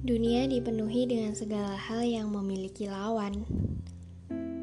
Dunia 0.00 0.48
dipenuhi 0.48 1.04
dengan 1.04 1.36
segala 1.36 1.76
hal 1.76 2.00
yang 2.08 2.32
memiliki 2.32 2.88
lawan, 2.88 3.44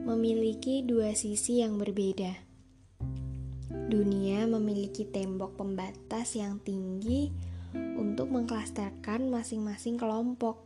memiliki 0.01 0.81
dua 0.81 1.13
sisi 1.13 1.61
yang 1.61 1.77
berbeda. 1.77 2.33
Dunia 3.85 4.49
memiliki 4.49 5.05
tembok 5.05 5.61
pembatas 5.61 6.33
yang 6.33 6.57
tinggi 6.65 7.29
untuk 8.01 8.33
mengklasterkan 8.33 9.29
masing-masing 9.29 10.01
kelompok. 10.01 10.65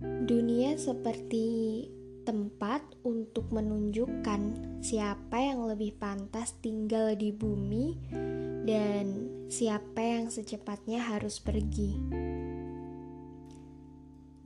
Dunia 0.00 0.80
seperti 0.80 1.84
tempat 2.24 2.80
untuk 3.04 3.52
menunjukkan 3.52 4.40
siapa 4.80 5.36
yang 5.36 5.68
lebih 5.68 6.00
pantas 6.00 6.56
tinggal 6.64 7.12
di 7.12 7.28
bumi 7.28 8.08
dan 8.64 9.28
siapa 9.52 10.00
yang 10.00 10.32
secepatnya 10.32 11.04
harus 11.12 11.36
pergi. 11.44 12.00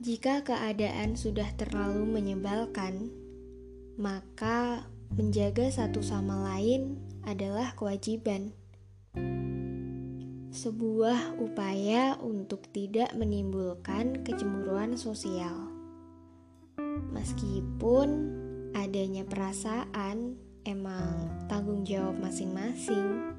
Jika 0.05 0.45
keadaan 0.45 1.17
sudah 1.17 1.49
terlalu 1.57 2.05
menyebalkan, 2.05 3.09
maka 3.97 4.85
menjaga 5.09 5.73
satu 5.73 6.05
sama 6.05 6.45
lain 6.45 7.01
adalah 7.25 7.73
kewajiban. 7.73 8.53
Sebuah 10.53 11.41
upaya 11.41 12.21
untuk 12.21 12.69
tidak 12.69 13.17
menimbulkan 13.17 14.21
kecemburuan 14.21 14.93
sosial. 14.93 15.73
Meskipun 17.09 18.07
adanya 18.77 19.25
perasaan 19.25 20.37
emang 20.69 21.49
tanggung 21.49 21.81
jawab 21.81 22.21
masing-masing. 22.21 23.33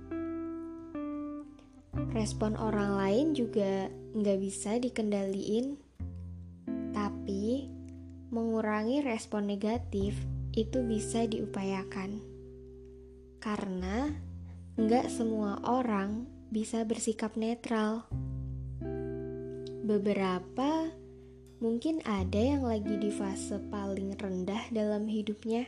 Respon 2.10 2.58
orang 2.58 2.98
lain 2.98 3.26
juga 3.38 3.86
nggak 4.18 4.38
bisa 4.42 4.82
dikendaliin 4.82 5.85
mengurangi 8.36 9.00
respon 9.00 9.48
negatif 9.48 10.12
itu 10.52 10.84
bisa 10.84 11.24
diupayakan. 11.24 12.20
Karena 13.40 14.12
nggak 14.76 15.08
semua 15.08 15.56
orang 15.64 16.28
bisa 16.52 16.84
bersikap 16.84 17.32
netral. 17.40 18.04
Beberapa 19.88 20.92
mungkin 21.64 22.04
ada 22.04 22.36
yang 22.36 22.68
lagi 22.68 23.00
di 23.00 23.08
fase 23.08 23.56
paling 23.72 24.20
rendah 24.20 24.68
dalam 24.68 25.08
hidupnya. 25.08 25.64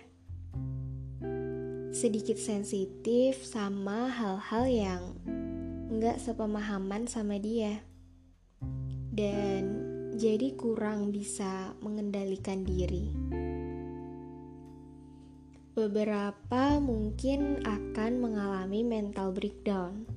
Sedikit 1.89 2.36
sensitif 2.36 3.41
sama 3.48 4.12
hal-hal 4.12 4.64
yang 4.69 5.02
nggak 5.89 6.20
sepemahaman 6.20 7.08
sama 7.08 7.41
dia. 7.41 7.80
Dan 9.08 9.88
jadi 10.19 10.50
kurang 10.58 11.14
bisa 11.14 11.78
mengendalikan 11.78 12.66
diri. 12.66 13.06
Beberapa 15.78 16.83
mungkin 16.83 17.62
akan 17.62 18.12
mengalami 18.19 18.83
mental 18.83 19.30
breakdown. 19.30 20.11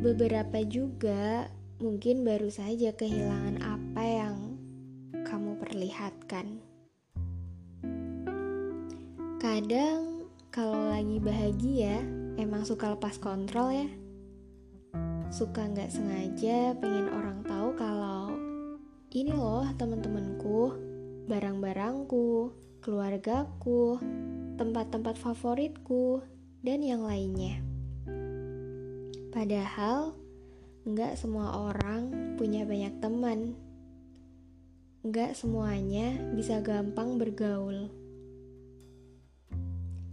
Beberapa 0.00 0.64
juga 0.64 1.52
mungkin 1.76 2.24
baru 2.24 2.48
saja 2.48 2.96
kehilangan 2.96 3.60
apa 3.60 4.02
yang 4.08 4.36
kamu 5.28 5.60
perlihatkan. 5.60 6.64
Kadang 9.36 10.24
kalau 10.48 10.88
lagi 10.88 11.20
bahagia 11.20 12.00
emang 12.40 12.64
suka 12.64 12.96
lepas 12.96 13.20
kontrol 13.20 13.76
ya. 13.76 13.92
Suka 15.28 15.68
nggak 15.68 15.92
sengaja 15.92 16.72
pengen 16.80 17.12
orang 17.12 17.44
tahu 17.44 17.76
kalau 17.76 18.07
ini 19.08 19.32
loh 19.32 19.64
teman-temanku, 19.80 20.76
barang-barangku, 21.32 22.52
keluargaku, 22.84 23.96
tempat-tempat 24.60 25.16
favoritku, 25.16 26.20
dan 26.60 26.84
yang 26.84 27.00
lainnya. 27.08 27.64
Padahal, 29.32 30.12
nggak 30.84 31.16
semua 31.16 31.72
orang 31.72 32.36
punya 32.36 32.68
banyak 32.68 33.00
teman. 33.00 33.56
Nggak 35.00 35.32
semuanya 35.40 36.12
bisa 36.36 36.60
gampang 36.60 37.16
bergaul. 37.16 37.88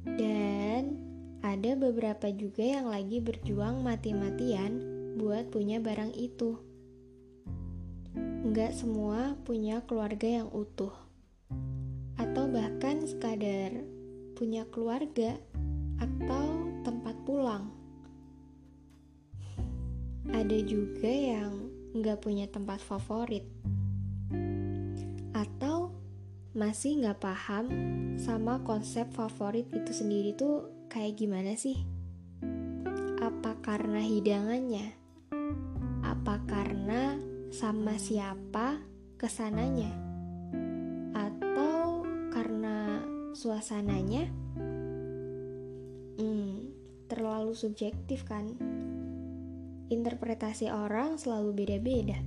Dan 0.07 1.03
ada 1.43 1.75
beberapa 1.75 2.31
juga 2.31 2.63
yang 2.63 2.87
lagi 2.87 3.19
berjuang 3.19 3.83
mati-matian 3.83 4.79
buat 5.19 5.51
punya 5.51 5.83
barang 5.83 6.15
itu. 6.15 6.74
Nggak 8.55 8.71
semua 8.71 9.35
punya 9.43 9.83
keluarga 9.83 10.39
yang 10.39 10.47
utuh, 10.47 10.95
atau 12.15 12.47
bahkan 12.47 13.03
sekadar 13.03 13.83
punya 14.31 14.63
keluarga 14.71 15.35
atau 15.99 16.63
tempat 16.87 17.19
pulang. 17.27 17.67
Ada 20.31 20.55
juga 20.63 21.11
yang 21.11 21.67
nggak 21.99 22.23
punya 22.23 22.47
tempat 22.47 22.79
favorit, 22.79 23.43
atau 25.35 25.91
masih 26.55 27.03
nggak 27.03 27.19
paham 27.19 27.67
sama 28.15 28.63
konsep 28.63 29.03
favorit 29.11 29.67
itu 29.75 29.91
sendiri 29.91 30.31
tuh 30.31 30.87
kayak 30.87 31.19
gimana 31.19 31.59
sih? 31.59 31.83
Apa 33.19 33.59
karena 33.59 33.99
hidangannya? 33.99 35.04
Sama 37.55 37.95
siapa 37.95 38.83
ke 39.15 39.31
sananya? 39.31 39.87
Atau 41.15 42.03
karena 42.27 42.99
suasananya? 43.31 44.27
Hmm, 46.19 46.75
terlalu 47.07 47.55
subjektif 47.55 48.27
kan? 48.27 48.59
Interpretasi 49.87 50.67
orang 50.67 51.15
selalu 51.15 51.63
beda-beda. 51.63 52.19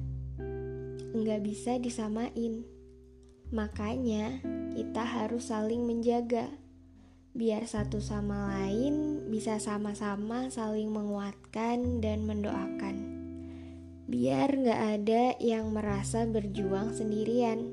Nggak 1.12 1.44
bisa 1.44 1.76
disamain. 1.76 2.64
Makanya 3.52 4.40
kita 4.80 5.04
harus 5.04 5.52
saling 5.52 5.84
menjaga. 5.84 6.48
Biar 7.36 7.68
satu 7.68 8.00
sama 8.00 8.64
lain 8.64 9.28
bisa 9.28 9.60
sama-sama 9.60 10.48
saling 10.48 10.88
menguatkan 10.88 12.00
dan 12.00 12.24
mendoakan 12.24 13.17
biar 14.08 14.56
gak 14.64 14.82
ada 15.04 15.36
yang 15.36 15.68
merasa 15.76 16.24
berjuang 16.24 16.96
sendirian. 16.96 17.68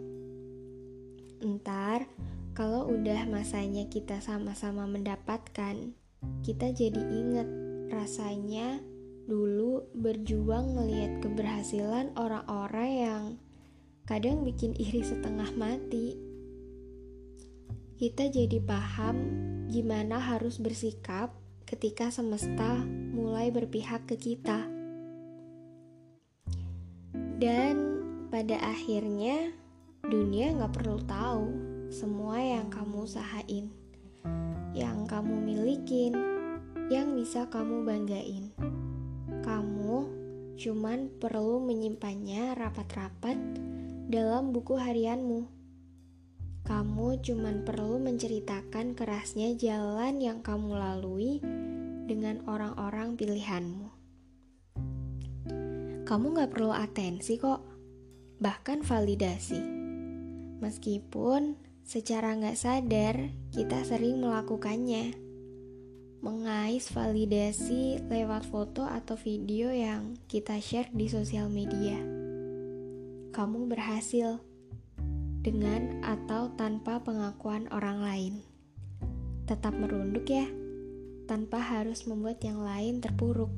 Entar, 1.40 2.12
kalau 2.52 2.92
udah 2.92 3.24
masanya 3.32 3.88
kita 3.88 4.20
sama-sama 4.20 4.84
mendapatkan, 4.84 5.96
kita 6.44 6.68
jadi 6.76 7.00
inget 7.00 7.48
rasanya 7.88 8.84
dulu 9.32 9.88
berjuang 9.96 10.76
melihat 10.76 11.24
keberhasilan 11.24 12.12
orang-orang 12.20 12.92
yang 12.92 13.24
kadang 14.04 14.44
bikin 14.44 14.76
iri 14.76 15.08
setengah 15.08 15.56
mati. 15.56 16.20
Kita 17.96 18.28
jadi 18.28 18.60
paham 18.60 19.16
gimana 19.72 20.20
harus 20.20 20.60
bersikap 20.60 21.32
ketika 21.64 22.12
semesta 22.12 22.84
mulai 23.16 23.56
berpihak 23.56 24.04
ke 24.04 24.20
kita. 24.20 24.75
Dan 27.46 28.02
pada 28.34 28.58
akhirnya 28.58 29.54
dunia 30.02 30.50
gak 30.58 30.82
perlu 30.82 30.98
tahu 31.06 31.46
semua 31.94 32.42
yang 32.42 32.74
kamu 32.74 33.06
usahain, 33.06 33.70
yang 34.74 35.06
kamu 35.06 35.46
milikin, 35.46 36.18
yang 36.90 37.14
bisa 37.14 37.46
kamu 37.46 37.86
banggain. 37.86 38.50
Kamu 39.46 40.10
cuman 40.58 41.14
perlu 41.22 41.62
menyimpannya 41.62 42.58
rapat-rapat 42.58 43.38
dalam 44.10 44.50
buku 44.50 44.82
harianmu. 44.82 45.46
Kamu 46.66 47.22
cuman 47.22 47.62
perlu 47.62 48.02
menceritakan 48.02 48.98
kerasnya 48.98 49.54
jalan 49.54 50.18
yang 50.18 50.42
kamu 50.42 50.82
lalui 50.82 51.46
dengan 52.10 52.42
orang-orang 52.50 53.14
pilihanmu. 53.14 53.95
Kamu 56.06 56.38
gak 56.38 56.54
perlu 56.54 56.70
atensi 56.70 57.42
kok, 57.42 57.66
bahkan 58.38 58.86
validasi. 58.86 59.58
Meskipun 60.62 61.58
secara 61.82 62.38
gak 62.38 62.62
sadar 62.62 63.34
kita 63.50 63.82
sering 63.82 64.22
melakukannya. 64.22 65.18
Mengais 66.22 66.94
validasi 66.94 68.06
lewat 68.06 68.46
foto 68.46 68.86
atau 68.86 69.18
video 69.18 69.74
yang 69.74 70.14
kita 70.30 70.62
share 70.62 70.94
di 70.94 71.10
sosial 71.10 71.50
media. 71.50 71.98
Kamu 73.34 73.66
berhasil 73.66 74.38
dengan 75.42 76.06
atau 76.06 76.54
tanpa 76.54 77.02
pengakuan 77.02 77.66
orang 77.74 78.06
lain. 78.06 78.34
Tetap 79.50 79.74
merunduk 79.74 80.30
ya, 80.30 80.46
tanpa 81.26 81.58
harus 81.58 82.06
membuat 82.06 82.46
yang 82.46 82.62
lain 82.62 83.02
terpuruk. 83.02 83.50